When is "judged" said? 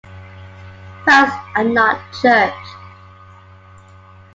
2.23-2.73